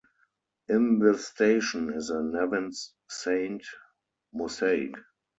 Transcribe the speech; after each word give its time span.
In 0.67 0.97
the 0.97 1.15
station 1.15 1.93
is 1.93 2.09
a 2.09 2.23
"Nevins 2.23 2.95
Saint" 3.07 3.63
mosaic. 4.33 4.95